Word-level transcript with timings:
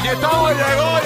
Aquí 0.00 0.08
estamos, 0.08 0.54
llegó. 0.56 0.99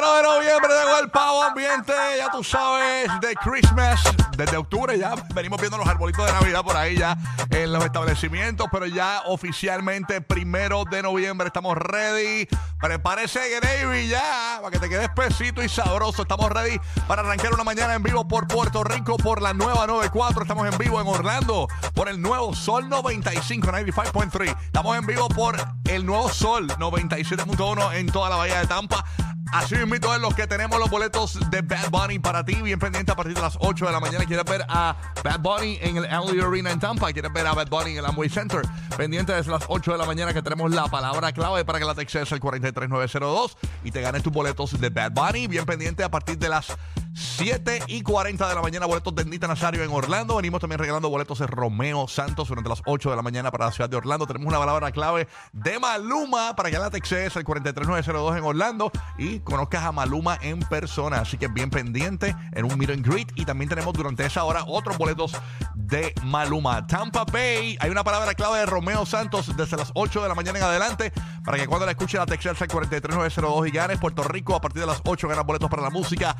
Primero 0.00 0.16
de 0.16 0.22
noviembre 0.22 0.70
llegó 0.82 0.98
el 0.98 1.10
pavo 1.10 1.42
ambiente. 1.42 1.92
Ya 2.16 2.30
tú 2.30 2.42
sabes, 2.42 3.10
de 3.20 3.34
Christmas. 3.34 4.02
Desde 4.34 4.56
octubre 4.56 4.98
ya 4.98 5.14
venimos 5.34 5.60
viendo 5.60 5.76
los 5.76 5.86
arbolitos 5.86 6.24
de 6.24 6.32
Navidad 6.32 6.62
por 6.62 6.74
ahí 6.74 6.96
ya 6.96 7.18
en 7.50 7.70
los 7.70 7.84
establecimientos. 7.84 8.66
Pero 8.72 8.86
ya 8.86 9.20
oficialmente, 9.26 10.22
primero 10.22 10.84
de 10.90 11.02
noviembre, 11.02 11.48
estamos 11.48 11.76
ready. 11.76 12.48
Prepárese, 12.80 13.40
Gravy, 13.60 14.08
ya. 14.08 14.60
Para 14.62 14.70
que 14.70 14.78
te 14.78 14.88
quedes 14.88 15.10
pesito 15.10 15.62
y 15.62 15.68
sabroso. 15.68 16.22
Estamos 16.22 16.50
ready 16.50 16.80
para 17.06 17.20
arrancar 17.20 17.52
una 17.52 17.64
mañana 17.64 17.92
en 17.92 18.02
vivo 18.02 18.26
por 18.26 18.48
Puerto 18.48 18.82
Rico, 18.82 19.18
por 19.18 19.42
la 19.42 19.52
nueva 19.52 19.86
94. 19.86 20.40
Estamos 20.40 20.66
en 20.66 20.78
vivo 20.78 20.98
en 20.98 21.08
Orlando, 21.08 21.68
por 21.92 22.08
el 22.08 22.22
nuevo 22.22 22.54
Sol 22.54 22.88
95, 22.88 23.68
95.3. 23.68 24.56
Estamos 24.64 24.96
en 24.96 25.04
vivo 25.04 25.28
por 25.28 25.56
el 25.84 26.06
nuevo 26.06 26.30
Sol 26.30 26.68
97.1 26.68 27.96
en 27.96 28.06
toda 28.06 28.30
la 28.30 28.36
bahía 28.36 28.60
de 28.60 28.66
Tampa. 28.66 29.04
Así 29.52 29.74
mismo 29.74 30.14
es 30.14 30.20
los 30.20 30.34
que 30.34 30.46
tenemos 30.46 30.78
los 30.78 30.88
boletos 30.88 31.38
de 31.50 31.62
Bad 31.62 31.90
Bunny 31.90 32.20
para 32.20 32.44
ti, 32.44 32.54
bien 32.62 32.78
pendiente 32.78 33.10
a 33.10 33.16
partir 33.16 33.34
de 33.34 33.40
las 33.40 33.56
8 33.58 33.86
de 33.86 33.92
la 33.92 33.98
mañana. 33.98 34.24
¿Quieres 34.24 34.44
ver 34.44 34.64
a 34.68 34.96
Bad 35.24 35.40
Bunny 35.40 35.76
en 35.80 35.96
el 35.96 36.04
Alley 36.06 36.40
Arena 36.40 36.70
en 36.70 36.78
Tampa? 36.78 37.12
¿Quieres 37.12 37.32
ver 37.32 37.48
a 37.48 37.52
Bad 37.52 37.68
Bunny 37.68 37.92
en 37.92 37.98
el 37.98 38.06
Amway 38.06 38.28
Center? 38.28 38.62
Pendiente 38.96 39.32
desde 39.32 39.50
las 39.50 39.64
8 39.66 39.92
de 39.92 39.98
la 39.98 40.04
mañana 40.04 40.32
que 40.32 40.40
tenemos 40.40 40.70
la 40.70 40.86
palabra 40.86 41.32
clave 41.32 41.64
para 41.64 41.80
que 41.80 41.84
la 41.84 41.96
textes 41.96 42.32
al 42.32 42.38
43902 42.38 43.56
y 43.82 43.90
te 43.90 44.00
ganes 44.00 44.22
tus 44.22 44.32
boletos 44.32 44.80
de 44.80 44.88
Bad 44.88 45.12
Bunny. 45.12 45.48
Bien 45.48 45.66
pendiente 45.66 46.04
a 46.04 46.10
partir 46.10 46.38
de 46.38 46.48
las 46.48 46.68
7 47.14 47.84
y 47.88 48.02
40 48.02 48.48
de 48.48 48.54
la 48.54 48.62
mañana, 48.62 48.86
boletos 48.86 49.14
de 49.14 49.24
Nita 49.24 49.48
Nazario 49.48 49.82
en 49.82 49.90
Orlando. 49.90 50.36
Venimos 50.36 50.60
también 50.60 50.78
regalando 50.78 51.08
boletos 51.08 51.38
de 51.38 51.46
Romeo 51.46 52.06
Santos 52.08 52.48
durante 52.48 52.68
las 52.68 52.82
8 52.86 53.10
de 53.10 53.16
la 53.16 53.22
mañana 53.22 53.50
para 53.50 53.66
la 53.66 53.72
ciudad 53.72 53.90
de 53.90 53.96
Orlando. 53.96 54.26
Tenemos 54.26 54.48
una 54.48 54.58
palabra 54.58 54.92
clave 54.92 55.28
de 55.52 55.78
Maluma 55.78 56.54
para 56.54 56.70
que 56.70 56.78
la 56.78 56.90
textes 56.90 57.36
al 57.36 57.44
43902 57.44 58.36
en 58.36 58.44
Orlando 58.44 58.92
y 59.18 59.40
conozcas 59.40 59.84
a 59.84 59.92
Maluma 59.92 60.38
en 60.40 60.60
persona. 60.60 61.20
Así 61.20 61.36
que 61.36 61.48
bien 61.48 61.70
pendiente 61.70 62.34
en 62.52 62.64
un 62.64 62.78
meet 62.78 62.90
and 62.90 63.06
greet. 63.06 63.32
Y 63.34 63.44
también 63.44 63.68
tenemos 63.68 63.92
durante 63.94 64.24
esa 64.24 64.44
hora 64.44 64.64
otros 64.66 64.96
boletos 64.98 65.32
de 65.74 66.14
Maluma. 66.22 66.86
Tampa 66.86 67.24
Bay, 67.24 67.76
hay 67.80 67.90
una 67.90 68.04
palabra 68.04 68.34
clave 68.34 68.60
de 68.60 68.66
Romeo 68.66 69.04
Santos 69.06 69.56
desde 69.56 69.76
las 69.76 69.90
8 69.94 70.22
de 70.22 70.28
la 70.28 70.34
mañana 70.34 70.58
en 70.58 70.64
adelante 70.64 71.12
para 71.44 71.58
que 71.58 71.66
cuando 71.66 71.86
la 71.86 71.92
escuche 71.92 72.18
la 72.18 72.26
textes 72.26 72.50
al 72.50 72.68
43902 72.68 73.68
y 73.68 73.70
ganes 73.70 73.98
Puerto 73.98 74.22
Rico 74.22 74.54
a 74.54 74.60
partir 74.60 74.80
de 74.80 74.86
las 74.86 75.00
8 75.04 75.28
ganas 75.28 75.44
boletos 75.44 75.68
para 75.68 75.82
la 75.82 75.90
música. 75.90 76.36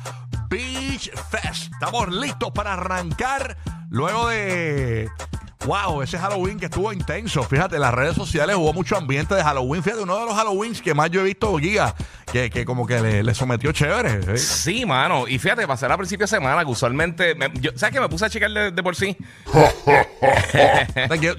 Beach 0.51 1.09
Fest. 1.29 1.71
Estamos 1.71 2.13
listos 2.13 2.51
para 2.51 2.73
arrancar 2.73 3.55
luego 3.89 4.27
de. 4.27 5.09
Wow, 5.65 6.01
ese 6.01 6.17
Halloween 6.17 6.59
que 6.59 6.65
estuvo 6.65 6.91
intenso. 6.91 7.43
Fíjate, 7.43 7.75
en 7.75 7.81
las 7.81 7.93
redes 7.93 8.15
sociales 8.15 8.55
hubo 8.55 8.73
mucho 8.73 8.97
ambiente 8.97 9.35
de 9.35 9.43
Halloween. 9.43 9.83
Fíjate, 9.83 10.01
uno 10.01 10.17
de 10.17 10.25
los 10.25 10.33
Halloweens 10.35 10.81
que 10.81 10.93
más 10.95 11.11
yo 11.11 11.21
he 11.21 11.23
visto, 11.25 11.55
Giga, 11.59 11.93
que, 12.31 12.49
que 12.49 12.65
como 12.65 12.87
que 12.87 12.99
le, 12.99 13.21
le 13.23 13.33
sometió 13.35 13.71
chévere. 13.71 14.21
¿eh? 14.33 14.37
Sí, 14.37 14.85
mano. 14.87 15.27
Y 15.27 15.37
fíjate, 15.37 15.67
pasé 15.67 15.85
a 15.85 15.95
principio 15.97 16.23
de 16.23 16.29
semana 16.29 16.65
que 16.65 16.71
usualmente. 16.71 17.35
me- 17.35 17.51
yo- 17.59 17.71
¿Sabes 17.75 17.93
que 17.93 18.01
me 18.01 18.09
puse 18.09 18.25
a 18.25 18.29
checar 18.29 18.49
de, 18.49 18.71
de 18.71 18.83
por 18.83 18.95
sí? 18.95 19.15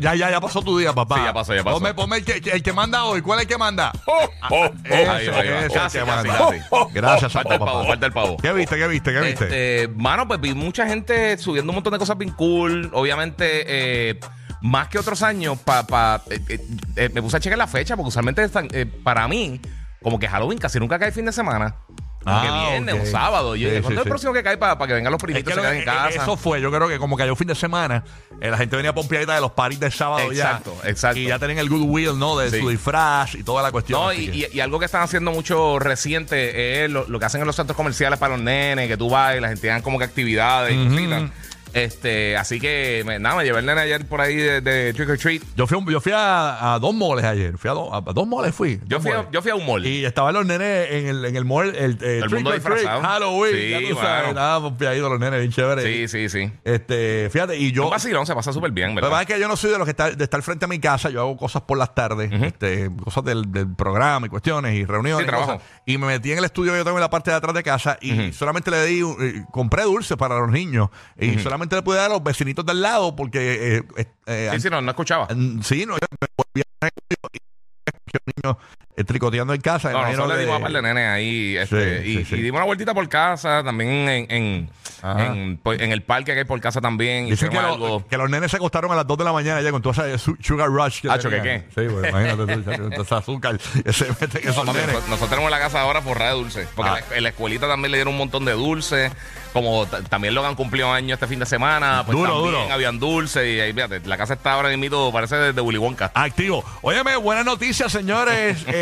Ya, 0.01 0.15
ya, 0.15 0.31
ya 0.31 0.41
pasó 0.41 0.63
tu 0.63 0.79
día, 0.79 0.93
papá. 0.93 1.17
Sí, 1.17 1.23
ya 1.25 1.33
pasó, 1.33 1.55
ya 1.55 1.63
pasó. 1.63 1.77
Ponme, 1.79 1.95
ponme 1.95 2.17
el, 2.19 2.25
que, 2.25 2.51
el 2.51 2.63
que 2.63 2.73
manda 2.73 3.05
hoy. 3.05 3.21
¿Cuál 3.23 3.39
es 3.39 3.43
el 3.45 3.49
que 3.49 3.59
manda? 3.59 3.93
Gracias, 6.93 7.33
Falta 7.33 7.55
el 7.55 7.61
pavo, 7.61 7.85
falta 7.87 8.07
el 8.07 8.13
pavo. 8.13 8.37
¿Qué 8.39 8.53
viste? 8.53 8.77
¿Qué 8.77 8.89
viste? 8.89 9.13
¿Qué 9.13 9.21
viste? 9.21 9.45
Este, 9.45 9.89
mano, 9.97 10.27
pues 10.27 10.41
vi 10.41 10.55
mucha 10.55 10.87
gente 10.87 11.37
subiendo 11.39 11.71
un 11.71 11.77
montón 11.77 11.93
de 11.93 11.99
cosas 11.99 12.19
bien 12.19 12.33
cool. 12.33 12.91
Obviamente, 12.93 13.65
eh, 13.67 14.12
más 14.61 14.89
que 14.89 14.99
otros 14.99 15.23
años, 15.23 15.59
pa, 15.59 15.87
pa- 15.87 16.23
eh, 16.31 16.41
eh, 16.49 16.67
eh, 16.97 17.11
me 17.13 17.21
puse 17.23 17.37
a 17.37 17.41
checar 17.41 17.59
la 17.59 17.67
fecha, 17.67 17.97
porque 17.97 18.09
usualmente 18.09 18.43
están, 18.45 18.69
para 19.03 19.27
mí, 19.29 19.61
como 20.03 20.19
que 20.19 20.29
Halloween 20.29 20.59
casi 20.59 20.79
nunca 20.79 20.99
cae 20.99 21.13
fin 21.13 21.25
de 21.25 21.33
semana. 21.33 21.75
Como 22.25 22.41
que 22.41 22.47
Ah, 22.49 22.69
viernes 22.71 23.09
o 23.09 23.11
sábado. 23.11 23.57
Yo 23.57 23.67
Sí, 23.67 23.75
dije, 23.75 23.77
sí, 23.79 23.83
¿cuándo 23.83 24.01
es 24.01 24.05
sí. 24.05 24.09
el 24.09 24.11
próximo 24.11 24.33
que 24.33 24.43
cae 24.45 24.57
para 24.57 24.77
que 24.87 24.93
vengan 24.93 25.11
los 25.11 25.19
Es 25.19 25.25
primitos 25.25 25.53
que 25.53 25.59
y 25.59 25.61
se 25.61 25.69
lo- 25.69 25.75
en 25.77 25.85
casa? 25.85 26.09
Eso 26.23 26.37
fue, 26.37 26.61
yo 26.61 26.71
creo 26.71 26.87
que 26.89 26.99
como 26.99 27.17
cayó 27.17 27.35
fin 27.35 27.49
de 27.49 27.57
semana, 27.57 28.05
eh, 28.41 28.49
la 28.49 28.57
gente 28.59 28.77
venía 28.77 28.95
pompeadita 28.95 29.35
de 29.35 29.41
los 29.41 29.51
paris 29.51 29.81
de 29.81 29.91
sábado 29.91 30.31
Exacto, 30.31 30.73
ya. 30.85 30.89
exacto. 30.91 31.19
Y 31.19 31.27
ya 31.27 31.41
tenían 31.41 31.59
el 31.59 31.69
goodwill, 31.69 32.17
¿no? 32.17 32.39
De 32.39 32.57
su 32.57 32.69
disfraz 32.69 33.35
y 33.35 33.43
toda 33.43 33.61
la 33.61 33.73
cuestión. 33.73 34.01
No, 34.01 34.13
y, 34.13 34.29
que- 34.29 34.37
y- 34.37 34.57
y 34.57 34.61
algo 34.61 34.79
que 34.79 34.85
están 34.85 35.03
haciendo 35.03 35.33
mucho 35.33 35.81
reciente 35.81 36.85
es 36.85 36.91
lo, 36.93 37.09
lo 37.09 37.19
que 37.19 37.25
hacen 37.25 37.41
en 37.41 37.47
los 37.49 37.57
centros 37.57 37.77
comerciales 37.77 38.21
para 38.21 38.37
los 38.37 38.45
nenes, 38.45 38.87
que 38.87 38.97
tú 38.97 39.11
vas 39.11 39.37
y 39.37 39.41
la 39.41 39.49
gente 39.49 39.67
dan 39.67 39.83
como 39.83 39.99
que 39.99 40.05
actividades 40.05 40.73
y 40.77 40.89
cositas. 40.89 41.23
Este, 41.75 42.37
así 42.37 42.61
que 42.61 43.03
me- 43.07 43.19
nada, 43.19 43.37
me 43.37 43.45
llevé 43.45 43.61
el 43.61 43.67
nene 43.67 43.81
ayer 43.81 44.05
por 44.07 44.21
ahí 44.21 44.37
de, 44.37 44.61
de 44.61 44.93
Trick 44.93 45.09
or 45.09 45.19
Treat. 45.19 45.43
Yo 45.57 45.67
fui, 45.67 45.77
a 45.77 45.79
un- 45.79 45.87
yo 45.91 46.01
fui 46.01 46.13
a, 46.15 46.75
a 46.75 46.79
dos 46.79 46.95
moles 46.95 47.25
ayer. 47.25 47.57
Fui 47.57 47.71
a, 47.71 47.73
do- 47.73 47.95
a 47.95 48.01
dos 48.01 48.27
moles 48.27 48.55
fui. 48.55 48.79
Yo 48.87 48.97
dos 48.99 49.03
fui, 49.03 49.11
a, 49.11 49.17
moles. 49.17 49.31
yo 49.33 49.43
fui 49.43 49.51
a 49.51 49.55
un 49.55 49.67
mall. 49.67 49.87
Y 49.87 50.05
estaban 50.05 50.35
los 50.35 50.45
nenes 50.45 50.91
en 50.91 51.07
el, 51.09 51.25
en 51.25 51.37
el 51.37 51.45
mall, 51.45 51.75
el, 51.75 51.99
eh, 52.03 52.21
el 52.23 52.29
trick 52.29 52.47
or 52.47 52.53
treat, 52.53 52.55
disfrazado. 52.55 53.01
Halloween. 53.03 53.55
Sí, 53.57 53.71
ya 53.71 53.79
tú 53.89 53.95
mano. 53.95 54.01
sabes, 54.07 54.35
nada, 54.35 54.61
pompeaditos 54.61 55.11
los 55.11 55.21
nenes, 55.21 55.41
bien 55.41 55.53
chévere. 55.53 55.83
Sí, 55.83 56.09
sí, 56.09 56.29
sí. 56.29 56.53
Este, 56.65 57.29
fíjate, 57.33 57.57
y 57.57 57.73
yo. 57.73 57.85
Un 57.85 57.91
vacilón 57.91 58.27
se 58.27 58.35
pasa 58.35 58.53
súper 58.53 58.71
bien, 58.73 58.91
Lo 58.91 58.97
que 58.97 59.01
pasa 59.03 59.11
¿verdad? 59.11 59.23
es 59.23 59.35
que 59.35 59.41
yo 59.41 59.49
no 59.49 59.57
soy 59.57 59.71
de 59.71 59.79
los 59.79 59.87
que 59.87 59.91
está, 59.93 60.11
de 60.11 60.25
estar 60.25 60.43
frente 60.43 60.67
a 60.67 60.69
mi 60.69 60.79
casa. 60.79 61.09
Yo 61.11 61.21
hago 61.21 61.37
cosas 61.37 61.63
por 61.63 61.79
las 61.79 61.95
tardes, 61.95 62.31
este, 62.33 62.91
cosas 63.03 63.25
del, 63.25 63.51
del 63.51 63.75
programa 63.75 64.27
y 64.27 64.31
cuestiones 64.31 64.75
y 64.75 64.85
reuniones. 64.85 65.21
Sí, 65.21 65.25
y, 65.25 65.29
trabajo. 65.29 65.53
cosas. 65.55 65.69
y 65.87 65.97
me 65.99 66.07
metí 66.07 66.33
en 66.33 66.39
el 66.39 66.45
estudio 66.45 66.73
que 66.73 66.79
yo 66.79 66.85
tengo 66.85 66.99
en 66.99 67.03
la 67.03 67.11
parte 67.11 67.31
de 67.31 67.37
atrás 67.39 67.55
de 67.55 67.63
casa 67.63 67.97
y 68.03 68.33
solamente 68.33 68.71
le 68.71 68.85
di, 68.85 69.01
eh, 69.01 69.45
compré 69.51 69.85
dulce 69.85 70.17
para 70.19 70.39
los 70.39 70.51
niños 70.51 70.91
y 71.19 71.39
solamente 71.39 71.62
le 71.71 71.83
pude 71.83 71.97
dar 71.97 72.11
a 72.11 72.15
los 72.15 72.23
vecinitos 72.23 72.65
del 72.67 72.81
lado 72.83 73.15
porque 73.17 73.77
eh, 73.79 73.83
eh, 73.97 74.07
eh, 74.27 74.51
Sí, 74.55 74.61
sí, 74.61 74.71
no, 74.71 74.81
no 74.81 74.91
escuchaba. 74.91 75.29
sí, 75.63 75.85
no, 75.87 75.95
yo 75.95 76.07
me 76.21 76.27
volví 76.37 76.61
a 76.61 76.89
y 77.33 77.39
escuché 77.87 78.19
a 78.19 78.21
los 78.25 78.35
niños 78.37 78.57
eh, 78.92 78.92
tricoteando 78.97 79.55
en 79.55 79.61
casa. 79.61 79.91
No, 79.93 80.03
nosotros 80.03 80.29
le 80.37 80.41
dimos 80.45 80.57
a 80.59 80.63
par 80.63 80.73
de 80.73 80.83
nenes 80.83 81.09
ahí 81.09 81.57
este, 81.57 82.03
Sí, 82.03 82.11
y, 82.11 82.17
sí, 82.19 82.25
sí. 82.27 82.35
y 82.37 82.43
dimos 82.43 82.59
una 82.59 82.67
vueltita 82.67 82.93
por 82.95 83.09
casa, 83.09 83.63
también 83.65 83.91
en, 84.09 84.27
en, 84.31 84.71
Ajá. 85.03 85.27
en, 85.27 85.57
pues, 85.57 85.81
en 85.81 85.93
el 85.93 86.03
parque 86.03 86.33
que 86.35 86.41
hay 86.41 86.45
por 86.45 86.61
casa 86.61 86.81
también. 86.81 87.27
Dicen 87.29 87.49
que, 87.49 87.57
hicimos 87.57 87.79
lo- 87.79 87.85
algo. 87.87 88.07
que 88.07 88.17
los 88.19 88.29
nenes 88.31 88.51
se 88.51 88.59
acostaron 88.59 88.93
a 88.93 88.95
las 88.97 89.07
2 89.07 89.19
de 89.19 89.25
la 89.25 89.33
mañana 89.33 89.61
ya 89.63 89.71
con 89.71 89.81
toda 89.83 90.07
esa 90.09 90.19
su- 90.19 90.37
sugar 90.43 90.69
rush. 90.69 91.01
Que 91.01 91.11
Acho, 91.11 91.31
¿que 91.31 91.37
tenían. 91.37 91.63
qué? 91.63 91.69
Sí, 91.83 91.89
pues 91.93 92.09
imagínate 92.11 92.55
tú, 92.57 92.71
chacho, 92.71 93.03
ese 93.03 93.15
azúcar 93.15 93.59
que 93.59 93.93
se 93.93 94.05
esos 94.11 94.65
nenes. 94.67 94.87
nosotros, 94.87 95.09
nosotros 95.09 95.31
tenemos 95.31 95.51
la 95.51 95.59
casa 95.59 95.81
ahora 95.81 96.03
forrada 96.03 96.33
de 96.33 96.37
dulce. 96.37 96.69
Porque 96.77 96.91
Ah. 96.91 96.99
en 96.99 97.11
la- 97.11 97.17
en 97.17 97.23
la 97.25 97.29
escuelita 97.31 97.67
también 97.69 97.93
le 97.93 97.97
dieron 97.99 98.13
un 98.13 98.19
montón 98.19 98.45
de 98.45 98.53
dulces. 98.53 99.11
Como 99.53 99.85
t- 99.87 100.01
también 100.05 100.35
Logan 100.35 100.55
cumplió 100.55 100.91
años 100.91 101.17
este 101.17 101.27
fin 101.27 101.39
de 101.39 101.45
semana. 101.45 102.05
Pues 102.07 102.17
Duro, 102.17 102.33
también 102.33 102.55
duro. 102.63 102.73
habían 102.73 102.99
dulces. 102.99 103.47
Y 103.47 103.61
ahí, 103.61 103.73
fíjate, 103.75 104.01
la 104.07 104.17
casa 104.17 104.33
está 104.35 104.53
ahora 104.55 104.75
mismo, 104.75 105.13
parece 105.13 105.37
de, 105.37 105.53
de 105.53 105.61
Willy 105.61 105.77
Wonka. 105.79 106.11
Activo. 106.15 106.65
Óyeme, 106.81 107.17
buenas 107.17 107.45
noticias, 107.45 107.93
señores. 107.93 108.65
Eh, 108.67 108.82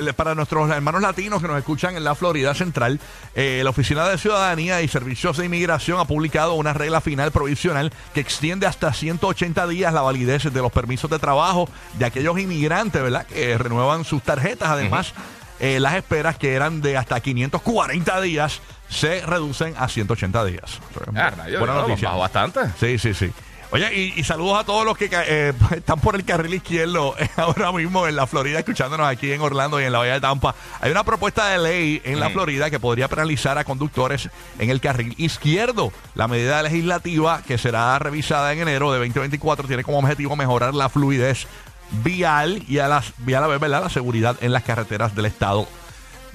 le- 0.00 0.12
para 0.14 0.34
nuestros 0.34 0.70
hermanos 0.70 1.02
latinos 1.02 1.40
que 1.42 1.48
nos 1.48 1.58
escuchan 1.58 1.96
en 1.96 2.04
la 2.04 2.14
Florida 2.14 2.54
Central, 2.54 3.00
eh, 3.34 3.60
la 3.64 3.70
Oficina 3.70 4.08
de 4.08 4.18
Ciudadanía 4.18 4.82
y 4.82 4.88
Servicios 4.88 5.36
de 5.36 5.46
Inmigración 5.46 5.98
ha 6.00 6.04
publicado 6.04 6.54
una 6.54 6.72
regla 6.72 7.00
final 7.00 7.32
provisional 7.32 7.92
que 8.12 8.20
extiende 8.20 8.66
hasta 8.66 8.92
180 8.92 9.66
días 9.66 9.92
la 9.92 10.02
validez 10.02 10.44
de 10.44 10.62
los 10.62 10.72
permisos 10.72 11.10
de 11.10 11.18
trabajo 11.18 11.68
de 11.98 12.04
aquellos 12.06 12.38
inmigrantes, 12.38 13.02
¿verdad? 13.02 13.26
Que 13.26 13.56
renuevan 13.58 14.04
sus 14.04 14.22
tarjetas. 14.22 14.68
Además, 14.68 15.12
eh, 15.60 15.80
las 15.80 15.94
esperas 15.94 16.36
que 16.36 16.54
eran 16.54 16.80
de 16.80 16.96
hasta 16.96 17.20
540 17.20 18.20
días 18.20 18.60
se 18.88 19.24
reducen 19.24 19.74
a 19.78 19.88
180 19.88 20.44
días. 20.44 20.78
Ah, 21.16 21.32
Buena 21.58 21.74
no, 21.74 21.88
noticia. 21.88 22.08
bajó 22.08 22.20
bastante. 22.20 22.60
Sí, 22.78 22.98
sí, 22.98 23.14
sí. 23.14 23.32
Oye, 23.74 23.92
y, 23.92 24.20
y 24.20 24.22
saludos 24.22 24.56
a 24.56 24.62
todos 24.62 24.84
los 24.84 24.96
que 24.96 25.10
eh, 25.10 25.52
están 25.72 25.98
por 25.98 26.14
el 26.14 26.24
carril 26.24 26.54
izquierdo 26.54 27.16
eh, 27.18 27.28
ahora 27.36 27.72
mismo 27.72 28.06
en 28.06 28.14
la 28.14 28.24
Florida, 28.28 28.60
escuchándonos 28.60 29.04
aquí 29.08 29.32
en 29.32 29.40
Orlando 29.40 29.80
y 29.80 29.84
en 29.84 29.90
la 29.90 29.98
Bahía 29.98 30.12
de 30.12 30.20
Tampa. 30.20 30.54
Hay 30.80 30.92
una 30.92 31.02
propuesta 31.02 31.48
de 31.48 31.58
ley 31.58 32.00
en 32.04 32.20
la 32.20 32.30
Florida 32.30 32.70
que 32.70 32.78
podría 32.78 33.08
penalizar 33.08 33.58
a 33.58 33.64
conductores 33.64 34.30
en 34.60 34.70
el 34.70 34.80
carril 34.80 35.12
izquierdo. 35.16 35.92
La 36.14 36.28
medida 36.28 36.62
legislativa 36.62 37.42
que 37.42 37.58
será 37.58 37.98
revisada 37.98 38.52
en 38.52 38.60
enero 38.60 38.92
de 38.92 38.98
2024 38.98 39.66
tiene 39.66 39.82
como 39.82 39.98
objetivo 39.98 40.36
mejorar 40.36 40.72
la 40.72 40.88
fluidez 40.88 41.48
vial 42.04 42.62
y 42.68 42.78
a, 42.78 42.86
las, 42.86 43.12
y 43.26 43.34
a 43.34 43.40
la 43.40 43.48
vez 43.48 43.58
¿verdad? 43.58 43.82
la 43.82 43.90
seguridad 43.90 44.36
en 44.40 44.52
las 44.52 44.62
carreteras 44.62 45.16
del 45.16 45.26
estado 45.26 45.66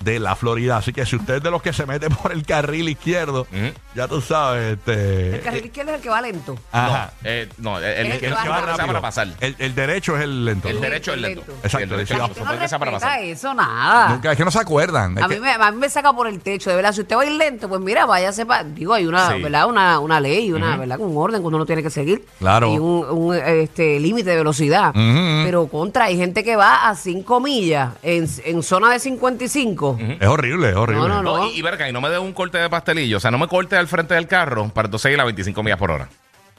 de 0.01 0.19
la 0.19 0.35
Florida. 0.35 0.77
Así 0.77 0.93
que 0.93 1.05
si 1.05 1.15
usted 1.15 1.35
es 1.35 1.43
de 1.43 1.51
los 1.51 1.61
que 1.61 1.73
se 1.73 1.85
mete 1.85 2.09
por 2.09 2.31
el 2.31 2.45
carril 2.45 2.89
izquierdo, 2.89 3.41
Ujú. 3.41 3.73
ya 3.95 4.07
tú 4.07 4.21
sabes, 4.21 4.77
este... 4.77 5.35
El 5.35 5.41
carril 5.41 5.65
izquierdo 5.65 5.91
es 5.91 5.97
el 5.97 6.01
que 6.03 6.09
va 6.09 6.21
lento. 6.21 6.57
Ajá. 6.71 7.11
Eh, 7.23 7.49
no, 7.57 7.77
el, 7.77 7.83
el, 7.83 8.07
Es 8.07 8.13
el- 8.15 8.19
que 8.19 8.29
va 8.29 8.43
rápido. 8.61 8.75
sea 8.75 8.87
para 8.87 9.01
pasar. 9.01 9.27
El, 9.39 9.55
el 9.59 9.75
derecho 9.75 10.15
es 10.17 10.23
el 10.23 10.45
lento. 10.45 10.67
El 10.69 10.79
derecho 10.81 11.13
es 11.13 11.21
lento. 11.21 11.41
lento. 11.47 11.53
Exacto, 11.63 11.83
el 11.83 11.89
derecho 11.89 12.13
es 12.13 12.19
la- 12.19 12.25
lento. 12.27 12.35
Yo 12.39 12.39
no 12.41 12.45
Supone 12.45 12.61
que 12.63 12.69
sea 12.69 12.79
para 12.79 12.91
respeta 12.91 13.11
pasar. 13.13 13.23
eso, 13.25 13.53
nada. 13.53 14.09
Nunca, 14.09 14.31
es 14.31 14.37
que 14.37 14.45
no 14.45 14.51
se 14.51 14.59
acuerdan. 14.59 15.17
es 15.17 15.23
A 15.23 15.27
que- 15.27 15.35
mí, 15.35 15.41
me, 15.41 15.51
a 15.51 15.71
mí 15.71 15.77
me 15.77 15.89
saca 15.89 16.13
por 16.13 16.27
el 16.27 16.39
techo, 16.39 16.69
de 16.69 16.75
verdad. 16.75 16.93
Si 16.93 17.01
usted 17.01 17.15
va 17.17 17.21
a 17.21 17.25
ir 17.25 17.31
lento, 17.33 17.67
pues 17.69 17.81
mira, 17.81 18.05
váyase 18.05 18.45
para. 18.45 18.63
Digo, 18.63 18.93
hay 18.93 19.05
una, 19.05 19.29
Sí. 19.33 19.41
¿verdad? 19.41 19.67
Una, 19.67 19.99
una 19.99 20.19
ley, 20.19 20.51
una, 20.51 20.77
¿verdad? 20.77 20.99
Un 20.99 21.15
orden 21.17 21.41
que 21.41 21.47
uno 21.47 21.57
no 21.57 21.65
tiene 21.65 21.83
que 21.83 21.89
seguir. 21.89 22.25
Claro. 22.39 22.73
Y 22.73 22.79
un, 22.79 23.05
un, 23.09 23.35
este, 23.35 23.99
límite 23.99 24.29
de 24.31 24.37
velocidad. 24.37 24.89
Ujú. 24.89 25.43
Pero 25.45 25.67
contra, 25.67 26.05
hay 26.05 26.17
gente 26.17 26.43
que 26.43 26.55
va 26.55 26.89
a 26.89 26.95
5 26.95 27.39
millas 27.39 27.93
en, 28.03 28.27
en 28.45 28.63
zona 28.63 28.91
de 28.91 28.99
55. 28.99 29.88
Es 29.97 30.27
horrible, 30.27 30.69
es 30.69 30.75
horrible. 30.75 31.07
No, 31.07 31.21
no, 31.21 31.37
No, 31.37 31.47
y, 31.47 31.57
y 31.57 31.61
verga, 31.61 31.87
y 31.89 31.93
no 31.93 32.01
me 32.01 32.09
dé 32.09 32.19
un 32.19 32.33
corte 32.33 32.57
de 32.57 32.69
pastelillo. 32.69 33.17
O 33.17 33.19
sea, 33.19 33.31
no 33.31 33.37
me 33.37 33.47
corte 33.47 33.75
al 33.77 33.87
frente 33.87 34.13
del 34.13 34.27
carro 34.27 34.69
para 34.69 34.87
entonces 34.87 35.11
ir 35.13 35.19
a 35.19 35.23
25 35.25 35.63
millas 35.63 35.77
por 35.79 35.91
hora. 35.91 36.09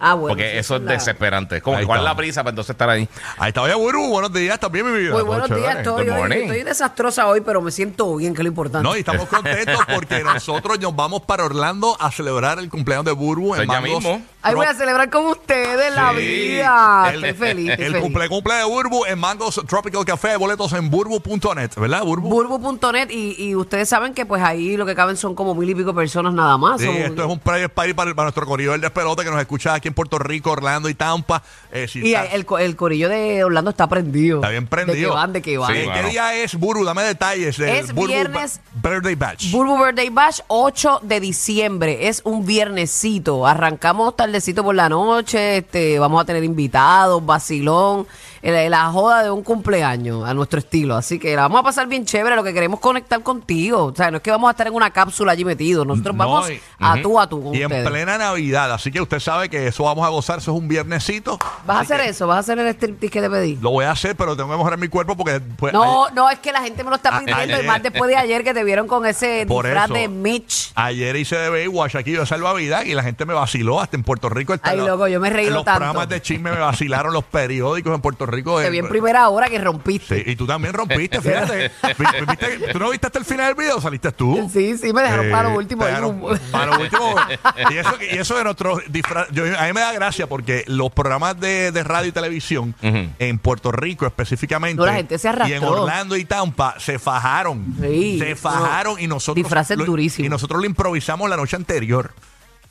Ah, 0.03 0.15
bueno, 0.15 0.29
Porque 0.35 0.51
sí, 0.53 0.57
eso 0.59 0.77
es 0.77 0.83
la- 0.83 0.93
desesperante. 0.93 1.59
Es 1.59 1.63
como 1.63 1.77
Ahí 1.77 1.83
que 1.83 1.87
cuál 1.87 1.99
es 2.01 2.05
la 2.05 2.17
prisa 2.17 2.43
para 2.43 2.51
entonces 2.53 2.71
estar 2.71 2.89
ahí. 2.89 3.07
Ahí 3.37 3.49
está, 3.49 3.61
oye, 3.63 3.75
Buru, 3.75 4.09
buenos 4.09 4.33
días 4.33 4.59
también, 4.59 4.91
mi 4.91 4.99
vida. 4.99 5.13
Muy 5.13 5.23
buenos 5.23 5.49
días, 5.49 5.61
chévere. 5.61 5.81
estoy, 5.81 6.09
hoy- 6.09 6.33
estoy 6.43 6.63
desastrosa 6.63 7.27
hoy, 7.29 7.43
pero 7.43 7.61
me 7.61 7.71
siento 7.71 8.17
bien, 8.17 8.33
que 8.35 8.41
es 8.41 8.45
lo 8.45 8.49
importante. 8.49 8.83
No, 8.89 8.97
y 8.97 9.01
estamos 9.01 9.29
contentos 9.29 9.79
porque 9.95 10.25
nosotros 10.25 10.81
nos 10.81 10.97
vamos 10.97 11.21
para 11.23 11.45
Orlando 11.45 11.97
a 12.01 12.11
celebrar 12.11 12.59
el 12.59 12.71
cumpleaños 12.71 13.05
de 13.05 13.13
Burbu 13.13 13.57
en 13.57 13.61
ya 13.69 13.81
Mangos 13.81 14.03
mismo. 14.03 14.23
Ahí 14.43 14.55
voy 14.55 14.65
a 14.67 14.73
celebrar 14.73 15.11
con 15.11 15.27
ustedes 15.27 15.95
la 15.95 16.13
vida. 16.13 17.11
El- 17.13 17.25
estoy 17.25 17.49
feliz, 17.49 17.71
estoy 17.73 17.85
El 17.85 17.93
feliz. 17.93 18.03
cumple, 18.05 18.29
cumple 18.31 18.55
de 18.55 18.65
Burbu 18.65 19.05
en 19.05 19.19
Mangos 19.19 19.61
Tropical 19.69 20.03
Café, 20.07 20.37
boletos 20.39 20.73
en 20.73 20.89
burbu.net, 20.89 21.71
¿verdad, 21.77 22.03
Burbu? 22.05 22.29
Burbu.net 22.29 23.11
y, 23.11 23.35
y 23.51 23.55
ustedes 23.55 23.89
saben 23.89 24.15
que 24.15 24.25
pues 24.25 24.43
ahí 24.43 24.79
lo 24.79 24.87
que 24.87 24.95
caben 24.95 25.19
son 25.19 25.35
como 25.35 25.55
mil 25.55 25.69
y 25.69 25.75
pico 25.75 25.95
personas 25.95 26.33
nada 26.33 26.57
más. 26.57 26.81
Sí, 26.81 26.89
esto 26.89 27.23
es 27.23 27.29
un 27.29 27.39
private 27.39 27.69
party 27.69 27.93
para, 27.93 28.15
para 28.15 28.25
nuestro 28.27 28.47
corredor 28.47 28.81
de 28.81 28.89
pelote 28.91 29.25
que 29.25 29.31
nos 29.31 29.41
escucha 29.41 29.75
aquí 29.75 29.90
en 29.91 29.95
Puerto 29.95 30.19
Rico, 30.19 30.51
Orlando 30.53 30.89
y 30.89 30.95
Tampa. 30.95 31.43
Eh, 31.73 31.87
si 31.89 32.01
y 32.01 32.15
está- 32.15 32.27
el, 32.35 32.47
co- 32.47 32.59
el 32.59 32.75
corillo 32.77 33.09
de 33.09 33.45
Orlando 33.45 33.71
está 33.71 33.89
prendido. 33.89 34.39
Está 34.39 34.49
bien 34.49 34.67
prendido. 34.67 34.95
De 34.97 35.03
que 35.03 35.09
van, 35.15 35.33
de 35.33 35.43
que 35.43 35.59
van. 35.59 35.75
Eh, 35.77 35.81
Sí, 35.81 35.81
¿Qué 35.83 35.97
mano. 35.97 36.09
día 36.09 36.35
es, 36.35 36.55
Buru? 36.55 36.85
Dame 36.85 37.03
detalles. 37.03 37.57
del 37.59 37.69
Es 37.69 37.93
Burbu 37.93 38.09
viernes. 38.09 38.61
Ba- 38.75 38.91
Birthday 38.91 39.15
Batch. 39.15 39.51
Burbu 39.51 39.85
Birthday 39.85 40.09
Bash 40.11 40.41
8 40.49 41.01
de 41.03 41.21
diciembre. 41.21 42.09
Es 42.09 42.23
un 42.25 42.45
viernesito. 42.47 43.47
Arrancamos 43.47 44.17
tardecito 44.17 44.63
por 44.65 44.75
la 44.75 44.89
noche. 44.89 45.59
Este, 45.59 45.99
vamos 45.99 46.23
a 46.23 46.25
tener 46.25 46.45
invitados, 46.45 47.25
vacilón. 47.25 48.07
La 48.43 48.87
joda 48.91 49.23
de 49.23 49.31
un 49.31 49.43
cumpleaños 49.43 50.27
a 50.27 50.33
nuestro 50.35 50.59
estilo. 50.61 50.97
Así 50.97 51.19
que 51.19 51.37
la 51.37 51.43
vamos 51.43 51.61
a 51.61 51.63
pasar 51.65 51.87
bien 51.89 52.05
chévere. 52.07 52.37
Lo 52.37 52.43
que 52.43 52.55
queremos 52.55 52.81
conectar 52.81 53.23
contigo. 53.23 53.85
O 53.87 53.95
sea, 53.95 54.11
no 54.11 54.17
es 54.19 54.23
que 54.23 54.31
vamos 54.31 54.49
a 54.49 54.53
estar 54.53 54.67
en 54.67 54.75
una 54.75 54.91
cápsula 54.91 55.33
allí 55.33 55.45
metidos. 55.45 55.87
Nosotros 55.87 56.15
No, 56.17 56.19
vamos 56.27 56.51
y- 56.51 56.61
a 56.79 57.01
tú 57.03 57.21
a 57.21 57.29
tú 57.29 57.43
con 57.45 57.55
Y 57.55 57.63
en 57.63 57.69
plena 57.69 58.17
Navidad. 58.19 58.73
Así 58.73 58.91
que 58.91 59.01
usted 59.01 59.21
sabe 59.21 59.49
que 59.49 59.67
eso 59.67 59.85
vamos 59.85 60.07
a 60.07 60.09
gozar. 60.09 60.39
Eso 60.39 60.53
es 60.53 60.59
un 60.59 60.69
viernesito. 60.69 61.39
¿Vas 61.67 61.77
a 61.77 61.81
hacer 61.81 62.01
eso? 62.01 62.27
¿Vas 62.27 62.37
a 62.39 62.41
hacer 62.41 62.59
el 62.59 62.69
striptease 62.75 63.11
que 63.13 63.21
te 63.21 63.29
pedí? 63.31 63.57
Lo 63.61 63.71
voy 63.71 63.85
a 63.85 63.91
hacer, 63.91 64.17
pero 64.17 64.35
tengo 64.37 64.51
que 64.51 64.57
mejorar 64.57 64.79
mi 64.79 64.89
cuerpo 64.89 65.17
porque. 65.17 65.41
pues, 65.41 65.73
No, 65.73 66.09
no, 66.11 66.31
es 66.31 66.39
que 66.39 66.53
la 66.53 66.63
gente 66.63 66.83
me 66.83 66.91
lo 66.91 66.97
está 66.97 67.11
A- 67.17 67.21
pidiendo. 67.21 67.43
ayer- 67.43 67.65
y 67.65 67.67
más 67.67 67.83
después 67.83 68.09
de 68.09 68.17
ayer 68.17 68.43
que 68.43 68.55
te 68.55 68.65
vieron 68.65 68.87
con 68.87 69.05
ese 69.07 69.45
Por 69.49 69.65
disfraz 69.67 69.85
eso. 69.87 69.95
de 69.95 70.09
Mitch. 70.09 70.73
Ayer 70.75 71.15
hice 71.17 71.37
de 71.37 71.51
Baywatch 71.51 71.97
aquí 71.97 72.13
de 72.13 72.25
salvavidas 72.25 72.87
y 72.87 72.95
la 72.95 73.03
gente 73.03 73.27
me 73.27 73.35
vaciló 73.35 73.81
hasta 73.81 73.97
en 73.97 74.03
Puerto 74.03 74.29
Rico. 74.31 74.55
Ay, 74.63 74.79
loco, 74.79 75.07
yo 75.09 75.21
me 75.21 75.29
en 75.29 75.53
los 75.53 75.65
tanto. 75.65 75.79
programas 75.79 76.09
de 76.09 76.23
chisme 76.23 76.51
me 76.51 76.59
vacilaron 76.59 77.13
los 77.13 77.25
periódicos 77.25 77.95
en 77.95 78.01
Puerto 78.01 78.25
Rico. 78.25 78.30
Te 78.31 78.67
eh, 78.67 78.71
vi 78.71 78.79
en 78.79 78.89
primera 78.89 79.29
hora 79.29 79.49
que 79.49 79.59
rompiste. 79.59 80.23
Sí, 80.25 80.31
y 80.31 80.37
tú 80.37 80.47
también 80.47 80.73
rompiste, 80.75 81.21
fíjate. 81.23 81.71
Vi- 81.99 82.27
viste- 82.27 82.73
¿Tú 82.73 82.79
no 82.79 82.91
viste 82.91 83.07
hasta 83.07 83.19
el 83.19 83.25
final 83.25 83.47
del 83.49 83.55
video? 83.57 83.81
¿Saliste 83.81 84.13
tú? 84.13 84.49
Sí, 84.53 84.77
sí, 84.79 84.93
me 84.93 85.03
dejaron 85.03 85.27
Eh, 85.27 85.31
para 85.31 85.49
lo 85.51 85.57
último. 85.57 85.83
te 85.83 85.89
ahí, 85.89 85.95
dejaron 85.95 86.23
un- 86.23 86.39
para 86.51 86.67
lo 86.77 86.81
último. 86.83 87.15
Y 87.71 87.77
eso, 87.77 87.93
y 88.13 88.19
eso 88.19 88.37
de 88.37 88.45
nuestros 88.45 88.81
disfraz. 88.89 89.29
yo- 89.33 89.45
a 89.59 89.65
mí 89.67 89.73
me 89.73 89.81
da 89.81 89.93
gracia 89.93 90.27
porque 90.27 90.65
los 90.67 90.91
programas 90.93 91.39
de, 91.41 91.73
de 91.73 91.83
radio 91.85 92.09
y 92.09 92.13
televisión 92.13 92.75
Ujú. 92.83 93.09
en 93.19 93.39
Puerto 93.39 93.73
Rico 93.73 94.07
específicamente. 94.07 94.77
No, 94.79 94.87
la 94.87 94.95
gente 94.95 95.19
se 95.19 95.29
arrastró. 95.29 95.55
Y 95.55 95.59
en 95.59 95.65
Orlando 95.65 96.17
y 96.17 96.25
Tampa 96.25 96.75
se 96.79 96.99
fajaron. 96.99 97.75
Sí, 97.81 98.19
se 98.19 98.37
fajaron 98.37 98.99
y 99.01 99.07
nosotros. 99.07 99.37
disfraces 99.45 99.77
lo- 99.77 99.85
durísimos. 99.85 100.27
Y 100.27 100.29
nosotros 100.29 100.61
lo 100.61 100.67
improvisamos 100.67 101.29
la 101.29 101.37
noche 101.37 101.57
anterior. 101.57 102.13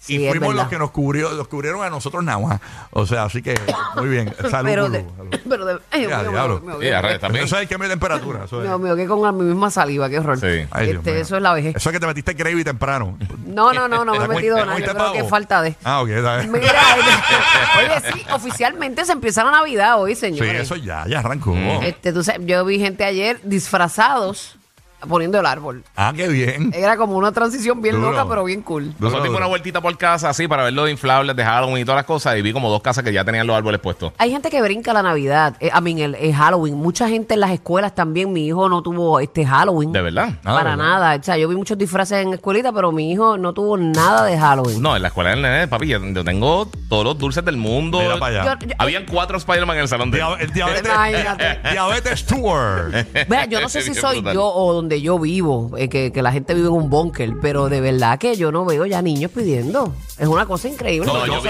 Sí, 0.02 0.16
y 0.26 0.30
fuimos 0.30 0.56
los 0.56 0.70
que 0.70 0.80
nos 0.80 0.92
cubrió, 0.92 1.30
los 1.34 1.50
cubrieron 1.50 1.84
a 1.84 1.90
nosotros 1.90 2.24
nada 2.24 2.40
más. 2.40 2.62
O 2.92 3.06
sea, 3.06 3.24
así 3.26 3.42
que 3.42 3.60
muy 3.98 4.08
bien. 4.08 4.34
Salud. 4.50 4.70
pero, 4.70 4.90
de, 4.90 5.06
Salud. 5.18 5.36
pero 5.50 5.66
de, 5.66 5.80
ay, 5.92 6.08
Ya, 6.08 6.20
mío, 6.22 6.32
diablo. 6.32 6.62
me- 6.62 6.78
me- 6.78 6.78
me- 7.02 7.14
Sí, 7.14 7.20
también. 7.20 7.44
Eso 7.46 7.60
es 7.60 7.68
cambio 7.68 7.90
de 7.90 7.96
temperatura. 7.96 8.46
Eso 8.46 8.64
es. 8.64 8.70
Me, 8.70 8.78
me 8.78 8.90
ahogué 8.90 9.08
con 9.08 9.22
la 9.22 9.34
misma 9.34 9.70
saliva, 9.70 10.10
qué 10.10 10.20
horror. 10.20 10.40
Sí. 10.40 10.66
Ay, 10.72 10.92
Este, 10.92 11.12
mío. 11.12 11.22
eso 11.22 11.36
es 11.36 11.42
la 11.42 11.52
vejez. 11.54 11.76
Eso 11.76 11.90
es 11.90 11.94
que 11.94 12.00
te 12.00 12.08
metiste 12.08 12.34
gravy 12.34 12.64
temprano. 12.64 13.18
No, 13.46 13.74
no, 13.74 13.90
no, 13.90 14.06
no 14.06 14.14
me 14.14 14.20
he 14.20 14.22
¿Te 14.28 14.34
metido 14.36 14.66
nada. 14.66 14.80
Yo 14.80 14.86
creo 14.94 15.12
que 15.12 15.24
falta 15.26 15.62
de. 15.62 15.76
Ah, 15.84 16.02
ok. 16.02 16.10
está 16.10 16.38
bien. 16.38 16.52
Mira, 16.54 16.82
oye, 17.78 18.12
sí, 18.14 18.26
oficialmente 18.34 19.04
se 19.04 19.12
empieza 19.12 19.44
la 19.44 19.52
Navidad 19.52 20.00
hoy, 20.00 20.16
Sí, 20.16 20.22
señores. 20.22 20.62
eso 20.62 20.76
ya, 20.78 21.06
ya 21.08 21.20
arrancó. 21.20 21.54
Este, 21.84 22.14
tú 22.14 22.24
sabes, 22.24 22.42
yo 22.46 22.64
vi 22.64 22.80
gente 22.80 23.04
ayer 23.04 23.40
disfrazados 23.44 24.56
poniendo 25.08 25.40
el 25.40 25.46
árbol. 25.46 25.84
Ah, 25.96 26.14
qué 26.16 26.28
bien. 26.28 26.72
Era 26.74 26.98
como 26.98 27.16
una 27.18 27.32
transición 27.32 27.82
bien 27.82 27.96
Duro. 27.96 28.12
loca, 28.12 28.28
pero 28.28 28.44
bien 28.44 28.62
cool. 28.62 28.86
Duro, 28.86 28.96
Nosotros 29.00 29.24
dimos 29.24 29.38
una 29.38 29.48
vueltita 29.48 29.82
por 29.82 29.98
casa 29.98 30.30
así 30.30 30.48
para 30.48 30.64
ver 30.64 30.74
los 30.74 30.90
inflables 30.90 31.36
de 31.36 31.44
Halloween 31.44 31.78
y 31.82 31.86
todas 31.86 31.98
las 32.00 32.06
cosas 32.06 32.38
y 32.38 32.42
vi 32.42 32.54
como 32.54 32.70
dos 32.70 32.82
casas 32.82 33.04
que 33.04 33.14
ya 33.14 33.24
tenían 33.24 33.48
los 33.48 33.56
árboles 33.56 33.80
puestos. 33.80 34.14
Hay 34.18 34.32
gente 34.32 34.50
que 34.50 34.62
brinca 34.62 34.94
la 34.94 35.02
Navidad, 35.04 35.56
eh, 35.60 35.70
I 35.78 35.82
mean, 35.82 36.00
el, 36.00 36.16
el 36.16 36.34
Halloween. 36.34 36.76
Mucha 36.76 37.08
gente 37.10 37.34
en 37.36 37.40
las 37.42 37.52
escuelas 37.52 37.96
también. 37.96 38.32
Mi 38.34 38.48
hijo 38.48 38.68
no 38.70 38.82
tuvo 38.82 39.20
este 39.20 39.46
Halloween. 39.46 39.92
¿De 39.92 40.02
verdad? 40.02 40.30
Ah, 40.44 40.54
Para 40.56 40.72
¿verdad? 40.72 40.78
nada. 40.78 41.16
O 41.20 41.24
sea, 41.24 41.38
yo 41.38 41.48
vi 41.48 41.56
muchos 41.56 41.78
disfraces 41.78 42.24
en 42.26 42.34
escuelita, 42.34 42.72
pero 42.72 42.92
mi 42.92 43.12
hijo 43.12 43.38
no 43.38 43.54
tuvo 43.54 43.78
nada 43.78 44.26
de 44.26 44.38
Halloween. 44.38 44.82
No, 44.82 44.96
en 44.96 45.02
la 45.02 45.08
escuela 45.10 45.30
del 45.32 45.42
nene, 45.42 45.68
papi, 45.68 45.88
yo 45.88 46.00
yo 46.06 46.24
tengo 46.24 46.68
todos 46.90 47.04
los 47.04 47.18
dulces 47.18 47.44
del 47.46 47.58
mundo. 47.58 48.00
Mira 48.00 48.18
para 48.20 48.42
allá. 48.42 48.58
Yo- 48.60 48.68
yo- 48.68 48.76
Habían 48.78 49.06
cuatro 49.06 49.38
Spider-Man 49.38 49.78
en 49.78 49.82
el 49.84 49.88
salón 49.88 50.12
de 50.12 50.18
Dia- 50.20 50.38
el 50.40 50.52
diabetes, 50.52 50.92
diabetes 51.72 52.26
tour. 52.26 52.92
Mira, 53.28 53.46
yo 53.46 53.62
no 53.62 53.70
sé 53.70 53.82
si 53.82 53.94
soy 53.96 54.16
brutal. 54.18 54.34
yo 54.36 54.46
o 54.46 54.74
donde 54.74 54.89
yo 55.02 55.20
vivo, 55.20 55.72
eh, 55.78 55.90
que, 55.90 56.12
que 56.12 56.22
la 56.22 56.32
gente 56.32 56.54
vive 56.54 56.68
en 56.68 56.74
un 56.74 56.90
búnker, 56.90 57.34
pero 57.42 57.70
de 57.70 57.82
verdad 57.82 58.18
que 58.20 58.36
yo 58.36 58.52
no 58.52 58.66
veo 58.66 58.86
ya 58.86 59.02
niños 59.02 59.32
pidiendo. 59.32 59.94
Es 60.18 60.28
una 60.28 60.46
cosa 60.46 60.68
increíble. 60.68 61.06
No, 61.08 61.26
yo, 61.26 61.42
vi- 61.42 61.50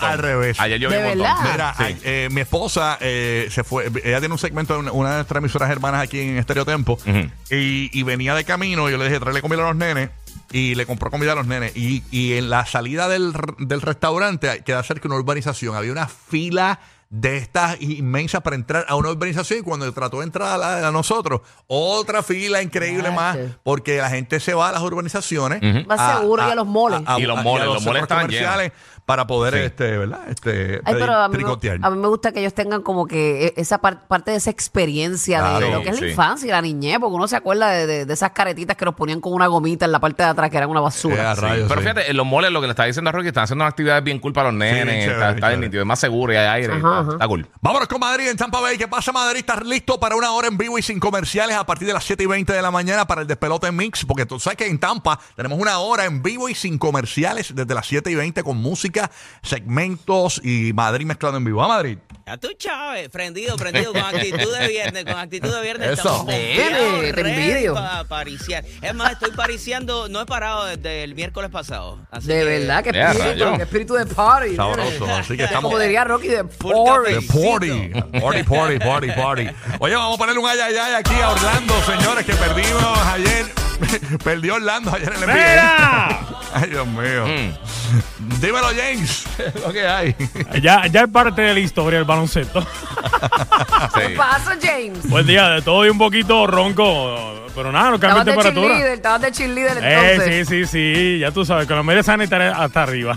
al 0.00 0.18
revés. 0.18 0.58
Ayer 0.60 0.80
yo 0.80 0.88
vi 0.88 0.94
¿De 0.96 1.00
un 1.02 1.08
verdad? 1.18 1.34
Mira, 1.52 1.74
Sí. 1.76 1.82
ay, 1.84 1.98
eh, 2.04 2.28
mi 2.30 2.40
esposa 2.40 2.98
eh, 3.00 3.48
se 3.50 3.64
fue, 3.64 3.86
ella 4.04 4.18
tiene 4.20 4.32
un 4.32 4.38
segmento 4.38 4.74
de 4.74 4.80
una, 4.80 4.92
una 4.92 5.10
de 5.10 5.14
nuestras 5.16 5.38
emisoras 5.42 5.70
hermanas 5.70 6.02
aquí 6.02 6.20
en 6.20 6.38
Estéreo 6.38 6.64
Tempo 6.64 6.94
Ujú. 6.94 7.30
y, 7.50 7.90
y 7.92 8.02
venía 8.02 8.34
de 8.34 8.44
camino, 8.44 8.88
yo 8.90 8.96
le 8.98 9.04
dije, 9.04 9.20
tráele 9.20 9.40
comida 9.42 9.62
a 9.64 9.68
los 9.68 9.76
nenes 9.76 10.10
y 10.50 10.74
le 10.74 10.86
compró 10.86 11.10
comida 11.10 11.32
a 11.32 11.34
los 11.34 11.46
nenes 11.46 11.76
y, 11.76 12.02
y 12.10 12.34
en 12.34 12.48
la 12.50 12.64
salida 12.66 13.08
del, 13.08 13.32
del 13.58 13.80
restaurante 13.82 14.62
queda 14.64 14.82
cerca 14.82 15.02
de 15.02 15.08
una 15.08 15.16
urbanización, 15.16 15.76
había 15.76 15.92
una 15.92 16.08
fila 16.08 16.80
de 17.10 17.38
estas 17.38 17.80
inmensas 17.80 18.42
para 18.42 18.54
entrar 18.54 18.84
a 18.86 18.94
una 18.94 19.08
urbanización 19.10 19.60
y 19.60 19.62
cuando 19.62 19.90
trató 19.94 20.18
de 20.18 20.24
entrar 20.24 20.48
a, 20.48 20.58
la- 20.58 20.88
a 20.88 20.92
nosotros, 20.92 21.40
otra 21.66 22.22
fila 22.22 22.60
increíble 22.62 23.10
más 23.10 23.36
porque 23.62 23.96
la 23.96 24.10
gente 24.10 24.40
se 24.40 24.52
va 24.52 24.68
a 24.68 24.72
las 24.72 24.82
urbanizaciones. 24.82 25.62
Más 25.86 25.98
seguro 26.18 26.42
y 26.46 26.50
a 26.50 26.54
los 26.54 26.66
moles. 26.66 27.00
Y 27.18 27.22
los 27.22 27.42
moles, 27.42 27.66
los 27.66 27.82
moles 27.86 28.02
comerciales 28.30 28.72
para 29.08 29.26
poder, 29.26 29.54
Sí. 29.54 29.60
este, 29.60 29.96
¿verdad? 29.96 30.20
Este, 30.28 30.82
Ay, 30.84 30.94
pero 30.98 31.14
a 31.14 31.28
mí, 31.28 31.34
tricotear. 31.34 31.78
me, 31.80 31.86
a 31.86 31.90
mí 31.90 31.96
me 31.96 32.08
gusta 32.08 32.30
que 32.30 32.40
ellos 32.40 32.52
tengan 32.52 32.82
como 32.82 33.06
que 33.06 33.46
e- 33.46 33.54
esa 33.56 33.78
par- 33.78 34.06
parte 34.06 34.32
de 34.32 34.36
esa 34.36 34.50
experiencia 34.50 35.38
de- 35.42 35.48
Claro, 35.60 35.72
lo 35.78 35.82
que 35.82 35.88
es 35.88 35.96
sí. 35.96 36.02
la 36.04 36.10
infancia 36.10 36.46
y 36.46 36.50
la 36.50 36.60
niñez, 36.60 36.98
porque 37.00 37.14
uno 37.16 37.26
se 37.26 37.34
acuerda 37.36 37.70
de, 37.70 37.86
de- 37.86 38.04
de 38.04 38.12
esas 38.12 38.32
caretitas 38.32 38.76
que 38.76 38.84
nos 38.84 38.94
ponían 38.94 39.22
con 39.22 39.32
una 39.32 39.46
gomita 39.46 39.86
en 39.86 39.92
la 39.92 39.98
parte 39.98 40.22
de 40.24 40.28
atrás 40.28 40.50
que 40.50 40.58
eran 40.58 40.68
una 40.68 40.80
Eh, 40.80 40.82
basura. 40.82 41.30
a 41.30 41.34
rayos, 41.34 41.68
Pero 41.68 41.80
sí. 41.80 41.86
fíjate, 41.88 42.10
en 42.10 42.16
los 42.18 42.26
moles 42.26 42.52
lo 42.52 42.60
que 42.60 42.66
le 42.66 42.72
está 42.72 42.84
diciendo 42.84 43.08
a 43.08 43.12
Rocky, 43.12 43.28
están 43.28 43.44
haciendo 43.44 43.64
actividades 43.64 44.04
bien 44.04 44.18
cool 44.18 44.34
para 44.34 44.50
los 44.50 44.58
nenes, 44.58 44.82
chévere, 44.84 45.04
está, 45.06 45.14
está 45.30 45.34
chévere. 45.40 45.48
bien 45.56 45.60
nítido, 45.62 45.82
es 45.82 45.86
más 45.86 45.98
seguro 46.00 46.32
y 46.34 46.36
hay 46.36 46.46
aire, 46.60 46.74
Ajá, 46.74 46.76
está, 46.78 46.98
ajá. 47.00 47.12
está 47.12 47.26
cool. 47.28 47.46
Vámonos 47.62 47.88
con 47.88 48.00
Madrid 48.00 48.28
en 48.28 48.36
Tampa 48.36 48.60
Bay. 48.60 48.76
¿Qué 48.76 48.88
pasa, 48.88 49.10
Madrid? 49.10 49.38
¿Estás 49.40 49.64
listo 49.64 49.98
para 49.98 50.16
una 50.16 50.32
hora 50.32 50.48
en 50.48 50.58
vivo 50.58 50.78
y 50.78 50.82
sin 50.82 51.00
comerciales 51.00 51.56
a 51.56 51.64
partir 51.64 51.88
de 51.88 51.94
las 51.94 52.04
7 52.04 52.24
y 52.24 52.26
20 52.26 52.52
de 52.52 52.60
la 52.60 52.70
mañana 52.70 53.06
para 53.06 53.22
el 53.22 53.26
despelote 53.26 53.72
mix? 53.72 54.04
Porque 54.04 54.26
tú 54.26 54.38
sabes 54.38 54.58
que 54.58 54.66
en 54.66 54.78
Tampa 54.78 55.18
tenemos 55.34 55.58
una 55.58 55.78
hora 55.78 56.04
en 56.04 56.22
vivo 56.22 56.50
y 56.50 56.54
sin 56.54 56.76
comerciales 56.76 57.54
desde 57.54 57.74
las 57.74 57.86
7 57.86 58.10
y 58.10 58.14
20 58.14 58.42
con 58.42 58.56
música, 58.58 58.97
segmentos 59.42 60.40
y 60.44 60.72
Madrid 60.72 61.06
mezclado 61.06 61.36
en 61.36 61.44
vivo. 61.44 61.62
¿A 61.62 61.68
Madrid? 61.68 61.98
Ya 62.26 62.36
tú, 62.36 62.48
Chávez, 62.58 63.08
prendido, 63.08 63.56
prendido, 63.56 63.92
con 63.94 64.02
actitud 64.02 64.54
de 64.58 64.68
viernes, 64.68 65.04
con 65.06 65.14
actitud 65.16 65.50
de 65.54 65.62
viernes. 65.62 65.98
Eso. 65.98 66.26
te 66.28 67.08
envidio. 67.20 67.72
pa' 67.74 68.04
pariciar. 68.06 68.64
Es 68.82 68.94
más, 68.94 69.12
estoy 69.12 69.30
pariciando, 69.32 70.08
no 70.10 70.20
he 70.20 70.26
parado 70.26 70.66
desde 70.66 71.04
el 71.04 71.14
miércoles 71.14 71.50
pasado. 71.50 71.98
Así 72.10 72.26
De 72.28 72.34
que- 72.40 72.44
verdad, 72.44 72.84
que 72.84 72.92
Ya, 72.92 73.12
espíritu, 73.12 73.44
rayo. 73.44 73.62
espíritu 73.62 73.94
de 73.94 74.06
party. 74.06 74.56
Sabroso. 74.56 75.06
Así 75.06 75.36
que 75.38 75.44
estamos. 75.44 75.70
Como 75.70 75.78
diría 75.82 76.04
Rocky, 76.04 76.28
de 76.28 76.44
party. 76.44 77.14
The 77.14 77.22
party. 77.32 78.20
Party, 78.20 78.42
party, 78.42 78.78
party, 78.78 79.10
party. 79.12 79.46
Oye, 79.80 79.94
vamos 79.96 80.16
a 80.16 80.18
ponerle 80.18 80.40
un 80.40 80.48
ay, 80.50 80.58
ay, 80.60 80.74
ay 80.76 80.94
aquí 80.96 81.14
a 81.14 81.30
Orlando, 81.30 81.74
señores, 81.84 82.26
que 82.26 82.34
perdimos 82.34 82.98
ayer. 83.06 83.46
Perdió 84.24 84.56
Orlando 84.56 84.92
ayer 84.94 85.12
en 85.14 85.22
el 85.22 85.28
¡Mira! 85.28 86.20
Ay, 86.54 86.70
Dios 86.70 86.86
mío. 86.86 87.26
Mm. 87.26 88.40
Dímelo, 88.40 88.68
James. 88.68 89.24
lo 89.66 89.72
que 89.72 89.86
hay. 89.86 90.14
Ya, 90.62 90.86
ya 90.86 91.02
es 91.02 91.08
parte 91.08 91.42
de 91.42 91.54
la 91.54 91.60
historia 91.60 91.98
del 91.98 92.06
baloncesto. 92.06 92.60
¿Qué 93.94 94.08
Sí. 94.08 94.14
pasa, 94.16 94.56
James? 94.60 95.08
Buen 95.08 95.26
día, 95.26 95.48
de 95.50 95.62
todo 95.62 95.84
y 95.86 95.90
un 95.90 95.98
poquito 95.98 96.46
ronco. 96.46 97.34
Pero 97.54 97.72
nada, 97.72 97.90
de 97.90 97.98
de 97.98 98.24
temperatura. 98.24 98.92
estabas 98.92 99.20
de 99.22 99.32
cheerleader 99.32 99.78
Eh, 99.82 100.12
entonces. 100.12 100.48
sí, 100.48 100.64
sí, 100.66 100.70
sí. 101.14 101.18
Ya 101.18 101.32
tú 101.32 101.44
sabes, 101.44 101.66
con 101.66 101.76
la 101.76 101.82
media 101.82 102.02
sanitaria 102.04 102.52
hasta 102.52 102.82
arriba. 102.84 103.16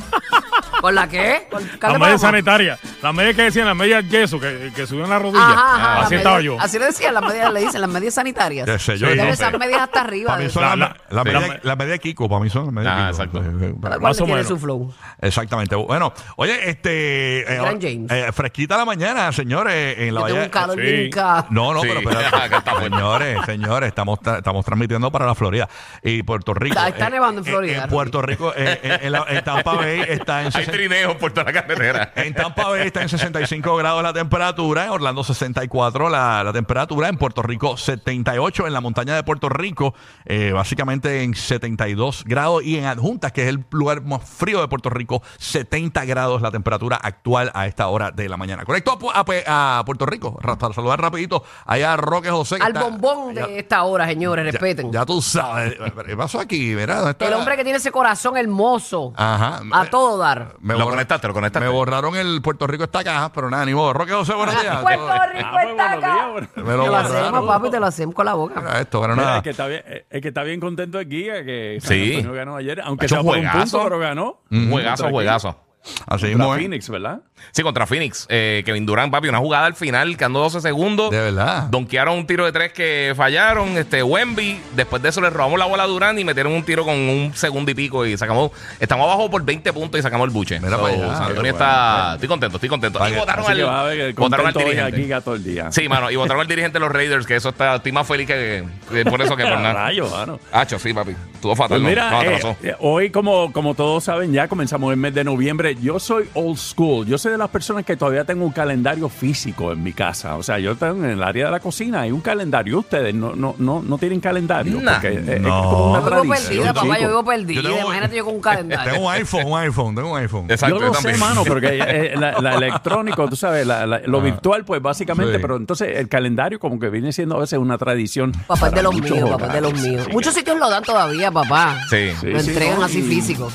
¿Con 0.81 0.95
la 0.95 1.07
qué? 1.07 1.47
¿Con 1.49 1.63
la 1.93 1.99
media 1.99 2.17
sanitaria. 2.17 2.79
La 3.01 3.13
media 3.13 3.33
que 3.33 3.43
decían, 3.43 3.65
la 3.67 3.73
media 3.75 4.01
yeso, 4.01 4.39
que, 4.39 4.71
que 4.75 4.85
subían 4.87 5.09
la 5.09 5.19
rodilla. 5.19 5.43
Ajá, 5.51 5.75
ajá, 5.75 5.93
así 6.01 6.01
las 6.01 6.11
estaba 6.13 6.37
medias- 6.37 6.45
yo. 6.57 6.61
Así 6.61 6.79
le 6.79 6.85
decían, 6.85 7.13
las 7.13 7.23
medias, 7.23 7.53
le 7.53 7.59
dicen, 7.61 7.81
las 7.81 7.89
medias 7.89 8.13
sanitarias. 8.13 8.65
Qué 8.65 8.79
sé 8.79 8.97
yo. 8.97 9.07
Sí, 9.09 9.15
no 9.17 9.35
sé. 9.35 9.57
medias 9.57 9.81
hasta 9.81 10.01
arriba. 10.01 10.31
Para 10.33 10.43
mí 10.43 10.49
son 10.49 10.63
La- 10.63 10.75
la, 10.75 10.75
la- 10.75 10.95
la 11.09 11.23
sí. 11.23 11.29
media, 11.37 11.47
la- 11.47 11.59
la 11.63 11.75
media 11.75 11.97
Kiko, 11.97 12.27
para 12.29 12.41
mí 12.43 12.49
son 12.49 12.65
las 12.65 12.73
medias 12.73 12.93
Ah, 12.95 13.11
Kiko. 13.11 13.23
exacto. 13.37 13.39
Eh, 13.43 13.69
eh, 13.69 13.73
cual 13.79 14.01
Más 14.01 14.15
o 14.21 14.25
tiene 14.25 14.33
menos. 14.33 14.47
su 14.47 14.57
flow. 14.59 14.93
Exactamente. 15.21 15.75
Bueno, 15.75 16.13
oye, 16.35 16.69
este. 16.69 17.41
eh, 17.41 17.57
James. 17.79 18.11
eh, 18.11 18.31
fresquita 18.33 18.77
la 18.77 18.85
mañana, 18.85 19.31
señores, 19.31 19.97
en 19.99 20.13
la 20.15 20.21
Yo 20.21 20.25
tengo 20.27 20.37
bahía. 20.39 20.43
un 20.45 20.49
calor 20.51 20.79
Sí. 20.81 21.09
No, 21.49 21.73
no, 21.73 21.81
Sí. 21.81 21.87
pero 21.89 22.01
bueno. 22.01 22.19
señores, 22.81 23.37
señores, 23.45 23.87
estamos, 23.89 24.19
estamos 24.37 24.65
transmitiendo 24.65 25.11
para 25.11 25.25
la 25.25 25.35
Florida 25.35 25.67
y 26.01 26.23
Puerto 26.23 26.53
Rico. 26.53 26.75
Está- 26.75 26.89
está 26.89 27.07
Eh, 27.07 27.11
nevando 27.11 27.41
en 27.41 27.45
Florida, 27.45 27.83
En 27.83 27.89
Puerto 27.89 28.21
Rico, 28.21 28.53
en, 28.55 29.11
la- 29.11 29.25
en 29.27 29.43
Tampa 29.43 29.73
Bay 29.73 30.01
está 30.07 30.41
en 30.43 30.51
trineo 30.71 31.17
por 31.17 31.31
toda 31.31 31.45
la 31.45 31.53
carretera. 31.53 32.13
En 32.21 32.33
Tampa 32.33 32.69
Bay 32.69 32.87
está 32.87 33.01
en 33.01 33.09
65 33.09 33.75
grados 33.75 34.01
la 34.03 34.13
temperatura, 34.13 34.85
en 34.85 34.89
Orlando 34.91 35.23
64 35.23 36.09
la, 36.09 36.43
la 36.43 36.53
temperatura, 36.53 37.07
en 37.09 37.17
Puerto 37.17 37.41
Rico 37.41 37.77
78, 37.77 38.67
en 38.67 38.73
la 38.73 38.81
montaña 38.81 39.15
de 39.15 39.23
Puerto 39.23 39.49
Rico 39.49 39.93
eh, 40.25 40.51
básicamente 40.53 41.23
en 41.23 41.33
72 41.35 42.23
grados 42.25 42.63
y 42.63 42.77
en 42.77 42.85
Adjuntas, 42.85 43.31
que 43.31 43.43
es 43.43 43.49
el 43.49 43.65
lugar 43.71 44.01
más 44.03 44.23
frío 44.27 44.61
de 44.61 44.67
Puerto 44.67 44.89
Rico, 44.89 45.21
70 45.37 46.05
grados 46.05 46.41
la 46.41 46.51
temperatura 46.51 46.97
actual 47.01 47.51
a 47.53 47.67
esta 47.67 47.87
hora 47.87 48.11
de 48.11 48.29
la 48.29 48.37
mañana. 48.37 48.65
Conecto 48.65 48.97
a, 49.13 49.83
Puerto 49.85 50.05
Rico 50.05 50.37
ra- 50.41 50.57
para 50.57 50.73
saludar 50.73 51.01
rapidito 51.01 51.43
allá 51.65 51.93
a 51.93 51.97
Roque 51.97 52.29
José. 52.29 52.55
Al 52.61 52.69
está- 52.73 52.83
bombón 52.83 53.33
ya- 53.35 53.47
de 53.47 53.59
esta 53.59 53.83
hora, 53.83 54.05
señores, 54.07 54.45
ya- 54.45 54.51
respeten. 54.51 54.91
Ya, 54.91 55.05
tú 55.05 55.21
sabes. 55.21 55.75
¿Qué 56.05 56.15
pasó 56.17 56.39
aquí? 56.39 56.73
Mira, 56.75 56.95
¿dónde 56.97 57.11
está 57.11 57.27
El 57.27 57.33
hombre 57.33 57.55
que 57.55 57.63
tiene 57.63 57.77
ese 57.77 57.91
corazón 57.91 58.37
hermoso. 58.37 59.13
Ajá. 59.15 59.61
A 59.71 59.85
todo 59.89 60.17
dar. 60.17 60.55
Me 60.61 60.73
Lo 60.75 60.81
borra- 60.81 60.91
conectaste, 60.91 61.27
lo 61.27 61.33
conectaste. 61.33 61.67
Me 61.67 61.73
borraron 61.73 62.15
el 62.15 62.41
Puerto 62.41 62.67
Rico 62.67 62.83
esta 62.83 63.03
caja, 63.03 63.31
pero 63.33 63.49
nada, 63.49 63.65
ni 63.65 63.73
modo. 63.73 63.93
Roque 63.93 64.11
José, 64.11 64.33
buenos 64.35 64.61
días. 64.61 64.77
Puerto 64.81 65.01
Rico 65.33 65.45
Ah, 65.45 65.51
pues, 65.53 65.67
está 65.69 65.85
buenos 65.87 66.03
acá. 66.03 66.13
días. 66.13 66.25
Me 66.27 66.61
lo 66.61 66.65
Te 66.65 66.71
lo 66.71 66.77
borraron. 66.91 67.17
hacemos, 67.17 67.45
papi, 67.47 67.69
te 67.71 67.79
lo 67.79 67.85
hacemos 67.87 68.15
con 68.15 68.25
la 68.25 68.33
boca. 68.35 68.59
Mira 68.61 68.79
esto, 68.81 69.01
pero 69.01 69.13
Mira, 69.15 69.25
nada. 69.25 69.37
el, 69.37 69.43
que 69.43 69.49
está 69.49 69.67
bien, 69.67 69.83
el 70.09 70.21
que 70.21 70.27
está 70.27 70.43
bien 70.43 70.59
contento 70.59 70.99
es 70.99 71.09
Guía, 71.09 71.43
que 71.43 71.79
San 71.81 71.89
Sí. 71.89 72.15
Antonio 72.15 72.33
ganó 72.33 72.55
ayer, 72.57 72.81
aunque 72.83 73.05
hecho 73.07 73.15
sea 73.15 73.21
un 73.21 73.27
por 73.27 73.37
un 73.37 73.43
juegazo. 73.47 73.77
punto, 73.77 73.83
pero 73.89 73.99
ganó. 73.99 74.41
Un 74.51 74.69
juegazo, 74.71 75.09
juegazo. 75.09 75.55
Así 75.83 76.05
Contra 76.07 76.27
mismo, 76.29 76.55
¿eh? 76.55 76.59
Phoenix, 76.59 76.89
¿verdad? 76.89 77.21
Sí, 77.51 77.63
contra 77.63 77.87
Phoenix. 77.87 78.27
Eh, 78.29 78.61
Kevin 78.65 78.85
Durant, 78.85 79.11
papi, 79.11 79.29
una 79.29 79.39
jugada 79.39 79.65
al 79.65 79.73
final, 79.75 80.15
quedando 80.15 80.39
12 80.39 80.61
segundos. 80.61 81.09
De 81.09 81.17
verdad. 81.19 81.63
Donkearon 81.71 82.19
un 82.19 82.27
tiro 82.27 82.45
de 82.45 82.51
tres 82.51 82.71
que 82.71 83.13
fallaron. 83.17 83.77
Este, 83.77 84.03
Wemby. 84.03 84.61
Después 84.75 85.01
de 85.01 85.09
eso 85.09 85.21
le 85.21 85.31
robamos 85.31 85.57
la 85.57 85.65
bola 85.65 85.83
a 85.83 85.87
Durant 85.87 86.19
y 86.19 86.23
metieron 86.23 86.53
un 86.53 86.63
tiro 86.63 86.85
con 86.85 86.95
un 86.95 87.33
segundo 87.33 87.71
y 87.71 87.73
pico. 87.73 88.05
Y 88.05 88.15
sacamos. 88.15 88.51
Estamos 88.79 89.05
abajo 89.05 89.29
por 89.31 89.43
20 89.43 89.73
puntos 89.73 89.99
y 89.99 90.03
sacamos 90.03 90.27
el 90.27 90.31
buche. 90.33 90.59
Mira 90.59 90.77
para 90.77 90.93
allá. 90.93 91.15
San 91.15 91.23
Antonio 91.29 91.51
está. 91.51 91.93
bueno. 92.01 92.13
Estoy 92.13 92.27
contento, 92.29 92.57
estoy 92.57 92.69
contento. 92.69 92.99
Vaya, 92.99 93.15
Y 93.15 93.19
votaron 93.19 93.45
al, 93.47 94.53
que 94.53 94.59
al 94.59 94.65
dirigente. 94.65 95.13
aquí 95.15 95.23
todo 95.23 95.35
el 95.35 95.43
día. 95.43 95.71
Sí, 95.71 95.89
mano. 95.89 96.11
Y 96.11 96.15
votaron 96.15 96.41
al 96.41 96.47
dirigente 96.47 96.75
de 96.77 96.79
los 96.81 96.91
Raiders, 96.91 97.25
que 97.25 97.35
eso 97.35 97.49
está. 97.49 97.75
Estoy 97.75 97.91
más 97.91 98.05
feliz 98.07 98.27
que, 98.27 98.63
que 98.91 99.05
por 99.05 99.19
eso 99.21 99.35
que 99.35 99.43
por 99.43 99.51
nada. 99.59 99.73
Rayo, 99.73 100.07
mano. 100.09 100.39
Hacho, 100.51 100.77
sí, 100.77 100.93
papi. 100.93 101.15
Estuvo 101.41 101.55
fatal. 101.55 101.81
Pues 101.81 101.89
mira, 101.89 102.11
no 102.11 102.21
eh, 102.21 102.55
eh, 102.61 102.75
hoy 102.81 103.09
como, 103.09 103.51
como 103.51 103.73
todos 103.73 104.03
saben 104.03 104.31
ya 104.31 104.47
comenzamos 104.47 104.91
el 104.91 104.97
mes 104.97 105.11
de 105.15 105.23
noviembre. 105.23 105.75
Yo 105.81 105.99
soy 105.99 106.25
old 106.35 106.57
school. 106.59 107.07
Yo 107.07 107.17
soy 107.17 107.31
de 107.31 107.39
las 107.39 107.49
personas 107.49 107.83
que 107.83 107.97
todavía 107.97 108.23
tengo 108.25 108.45
un 108.45 108.51
calendario 108.51 109.09
físico 109.09 109.71
en 109.71 109.81
mi 109.81 109.91
casa. 109.91 110.35
O 110.35 110.43
sea, 110.43 110.59
yo 110.59 110.75
tengo 110.75 111.03
en 111.03 111.09
el 111.09 111.23
área 111.23 111.45
de 111.45 111.51
la 111.51 111.59
cocina 111.59 112.01
hay 112.01 112.11
un 112.11 112.21
calendario. 112.21 112.77
Ustedes 112.77 113.15
no, 113.15 113.35
no, 113.35 113.55
no, 113.57 113.81
no 113.81 113.97
tienen 113.97 114.19
calendario. 114.19 114.79
Nah. 114.79 114.93
porque 115.01 115.07
eh, 115.15 115.23
es, 115.37 115.41
No. 115.41 115.63
como 115.63 115.91
una 115.93 115.99
Yo 116.01 116.21
vivo 116.21 116.33
perdida, 116.35 116.73
papá, 116.75 116.99
yo 116.99 117.07
vivo 117.07 117.25
perdida. 117.25 117.61
Yo 117.63 117.69
tengo- 117.69 117.81
Imagínate 117.87 118.15
yo 118.17 118.25
con 118.25 118.35
un 118.35 118.41
calendario. 118.41 118.91
Tengo 118.93 119.07
un 119.07 119.13
iPhone, 119.13 119.45
un 119.47 119.59
iPhone, 119.59 119.95
tengo 119.95 120.11
un 120.11 120.17
iPhone. 120.19 120.45
Exacto, 120.47 120.79
Yo 120.79 120.85
lo 120.85 120.93
sé, 120.93 121.17
mano, 121.17 121.43
porque 121.43 121.79
eh, 121.83 122.13
la, 122.17 122.39
la 122.39 122.53
electrónico, 122.61 123.27
tú 123.27 123.35
sabes, 123.35 123.65
la- 123.65 123.87
la- 123.87 124.01
lo 124.05 124.21
virtual, 124.21 124.63
pues 124.63 124.79
básicamente, 124.79 125.33
Sí. 125.37 125.39
pero 125.41 125.55
entonces 125.57 125.97
el 125.97 126.07
calendario 126.07 126.59
como 126.59 126.77
que 126.79 126.89
viene 126.89 127.11
siendo 127.11 127.35
a 127.35 127.39
veces 127.39 127.57
una 127.57 127.79
tradición. 127.79 128.31
Papá 128.45 128.67
es 128.67 128.73
de 128.73 128.83
los 128.83 128.93
míos, 128.93 129.27
papá 129.31 129.47
es 129.47 129.53
de 129.53 129.61
los 129.61 129.73
míos. 129.73 130.07
Muchos 130.11 130.35
sitios 130.35 130.59
lo 130.59 130.69
dan 130.69 130.83
todavía, 130.83 131.30
papá. 131.31 131.79
Sí. 131.89 132.09
Sí, 132.19 132.27
Lo 132.27 132.39
sí, 132.41 132.49
entregan 132.49 132.79
¿no? 132.79 132.85
así 132.85 132.99
Y- 132.99 133.03
físico. 133.03 133.51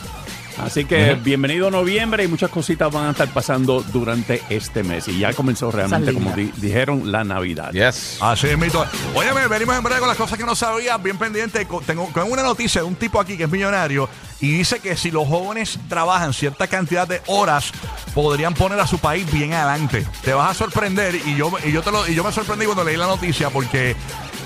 Así 0.59 0.87
que 0.87 1.13
bienvenido 1.23 1.71
noviembre 1.71 2.25
y 2.25 2.29
muchas 2.29 2.49
cositas 2.49 2.91
van 2.91 3.09
a 3.09 3.11
estar 3.11 3.29
pasando 3.29 3.83
durante 3.93 4.43
este 4.49 4.83
mes. 4.83 5.07
Y 5.07 5.19
ya 5.19 5.35
comenzó 5.35 5.71
realmente, 5.71 6.15
como 6.15 6.31
di- 6.35 6.51
dijeron, 6.57 7.13
la 7.13 7.25
Navidad. 7.25 7.73
Yes. 7.73 8.17
Así 8.23 8.47
es, 8.47 8.57
mito. 8.57 8.83
Óyeme, 9.15 9.49
venimos 9.49 9.77
en 9.77 9.83
breve 9.83 10.01
con 10.01 10.09
las 10.09 10.17
cosas 10.17 10.39
que 10.39 10.45
no 10.47 10.57
sabías, 10.57 11.03
bien 11.03 11.19
pendiente. 11.19 11.67
Co- 11.67 11.83
Tengo, 11.83 12.09
tengo 12.15 12.29
una 12.29 12.43
noticia 12.43 12.81
de 12.81 12.87
un 12.87 12.95
tipo 12.95 13.21
aquí 13.21 13.37
que 13.37 13.43
es 13.45 13.51
millonario 13.51 14.09
y 14.41 14.51
dice 14.57 14.79
que 14.81 14.97
si 14.97 15.11
los 15.11 15.29
jóvenes 15.29 15.79
trabajan 15.91 16.33
cierta 16.33 16.67
cantidad 16.69 17.07
de 17.07 17.21
horas, 17.27 17.71
podrían 18.15 18.55
poner 18.55 18.81
a 18.81 18.87
su 18.87 18.99
país 18.99 19.31
bien 19.31 19.53
adelante. 19.53 20.07
Te 20.25 20.33
vas 20.33 20.53
a 20.53 20.55
sorprender 20.55 21.17
y 21.27 21.37
yo, 21.37 21.53
y 21.67 21.71
yo, 21.71 21.83
te 21.83 21.91
lo, 21.91 22.09
y 22.09 22.15
yo 22.15 22.25
me 22.25 22.33
sorprendí 22.33 22.65
cuando 22.65 22.83
leí 22.83 22.97
la 22.97 23.07
noticia 23.09 23.51
porque 23.51 23.95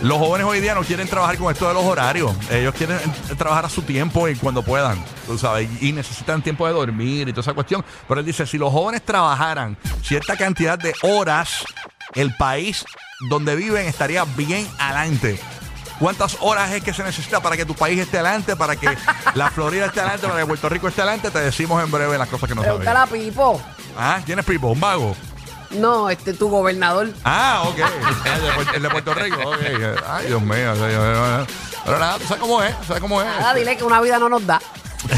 los 0.02 0.18
jóvenes 0.18 0.46
hoy 0.46 0.60
día 0.60 0.74
no 0.74 0.82
quieren 0.82 1.06
trabajar 1.08 1.36
con 1.36 1.52
esto 1.52 1.68
de 1.68 1.74
los 1.74 1.84
horarios. 1.84 2.32
Ellos 2.50 2.74
quieren 2.74 2.98
trabajar 3.36 3.66
a 3.66 3.68
su 3.68 3.82
tiempo 3.82 4.28
y 4.28 4.34
cuando 4.36 4.62
puedan, 4.62 5.02
tú 5.26 5.36
sabes, 5.36 5.68
y 5.82 5.92
necesitan 5.92 6.42
tiempo 6.42 6.66
de 6.66 6.72
dormir 6.72 7.28
y 7.28 7.32
toda 7.32 7.42
esa 7.42 7.54
cuestión. 7.54 7.84
Pero 8.08 8.20
él 8.20 8.26
dice, 8.26 8.46
si 8.46 8.56
los 8.58 8.72
jóvenes 8.72 9.02
trabajaran 9.04 9.76
cierta 10.02 10.36
cantidad 10.36 10.78
de 10.78 10.94
horas, 11.02 11.64
el 12.14 12.34
país 12.36 12.84
donde 13.28 13.54
viven 13.56 13.86
estaría 13.86 14.24
bien 14.24 14.66
adelante. 14.78 15.38
¿Cuántas 15.98 16.38
horas 16.40 16.72
es 16.72 16.82
que 16.82 16.94
se 16.94 17.02
necesita 17.02 17.40
para 17.42 17.58
que 17.58 17.66
tu 17.66 17.74
país 17.74 17.98
esté 18.00 18.18
adelante, 18.18 18.56
para 18.56 18.74
que 18.76 18.88
la 19.34 19.50
Florida 19.50 19.84
esté 19.86 20.00
adelante, 20.00 20.26
para 20.28 20.40
que 20.40 20.46
Puerto 20.46 20.68
Rico 20.70 20.88
esté 20.88 21.02
adelante? 21.02 21.30
Te 21.30 21.40
decimos 21.40 21.84
en 21.84 21.90
breve 21.90 22.16
las 22.16 22.28
cosas 22.28 22.48
que 22.48 22.54
no 22.54 22.62
Pregúntale 22.62 22.96
sabes. 22.96 23.12
a 23.12 23.30
Pipo. 23.30 23.60
Ah, 23.98 24.20
¿quién 24.24 24.38
es 24.38 24.46
Pipo? 24.46 24.68
¿Un 24.68 24.80
vago? 24.80 25.14
No, 25.70 26.10
este 26.10 26.32
tu 26.34 26.48
gobernador. 26.48 27.08
Ah, 27.24 27.62
ok. 27.66 27.76
El 27.78 27.84
de, 28.42 28.50
Puer- 28.52 28.74
el 28.74 28.82
de 28.82 28.90
Puerto 28.90 29.14
Rico, 29.14 29.36
ok. 29.50 29.56
Ay, 30.08 30.26
Dios 30.26 30.42
mío. 30.42 30.72
Pero 31.84 31.98
nada, 31.98 32.18
tú 32.18 32.24
sabes 32.24 32.40
cómo 32.42 32.62
es, 32.62 32.74
sabes 32.86 33.00
cómo 33.00 33.20
es. 33.22 33.28
Nada, 33.28 33.54
dile 33.54 33.76
que 33.76 33.84
una 33.84 34.00
vida 34.00 34.18
no 34.18 34.28
nos 34.28 34.46
da. 34.46 34.60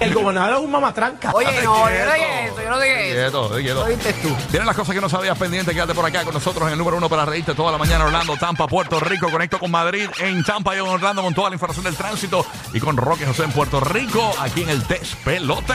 El 0.00 0.14
gobernador 0.14 0.54
es 0.58 0.60
un 0.60 0.70
mamatranca. 0.70 1.32
Oye, 1.32 1.60
no, 1.62 1.88
yo 1.90 1.96
quieto. 1.96 2.06
no 2.06 2.16
dije 2.20 2.46
eso, 2.46 2.62
yo 2.62 2.70
no 2.70 2.78
dije 2.80 3.26
eso. 3.26 3.48
Quieto, 3.50 3.84
quieto. 3.90 4.18
Tú. 4.22 4.36
Tienes 4.50 4.66
las 4.66 4.76
cosas 4.76 4.94
que 4.94 5.00
no 5.00 5.08
sabías 5.08 5.36
pendiente, 5.36 5.72
quédate 5.72 5.94
por 5.94 6.04
acá 6.06 6.22
con 6.24 6.34
nosotros 6.34 6.66
en 6.66 6.72
el 6.72 6.78
número 6.78 6.96
uno 6.98 7.08
para 7.08 7.24
reírte 7.24 7.54
toda 7.54 7.72
la 7.72 7.78
mañana. 7.78 8.04
Orlando, 8.04 8.36
Tampa, 8.36 8.66
Puerto 8.68 9.00
Rico. 9.00 9.28
Conecto 9.30 9.58
con 9.58 9.70
Madrid 9.72 10.08
en 10.18 10.44
Tampa 10.44 10.74
y 10.76 10.78
en 10.78 10.84
Orlando 10.86 11.22
con 11.22 11.34
toda 11.34 11.50
la 11.50 11.54
información 11.54 11.84
del 11.84 11.96
tránsito. 11.96 12.46
Y 12.72 12.78
con 12.80 12.96
Roque 12.96 13.26
José 13.26 13.42
en 13.44 13.52
Puerto 13.52 13.80
Rico, 13.80 14.32
aquí 14.40 14.62
en 14.62 14.70
el 14.70 14.86
Despelote. 14.86 15.74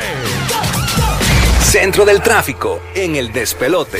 Centro 1.69 2.03
del 2.03 2.19
tráfico 2.23 2.81
en 2.95 3.15
el 3.15 3.31
despelote. 3.31 3.99